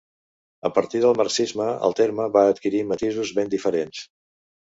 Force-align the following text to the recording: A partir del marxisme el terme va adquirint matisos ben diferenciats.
A 0.69 0.69
partir 0.77 1.01
del 1.03 1.13
marxisme 1.19 1.67
el 1.89 1.93
terme 1.99 2.25
va 2.39 2.43
adquirint 2.55 2.89
matisos 2.93 3.35
ben 3.37 3.53
diferenciats. 3.53 4.09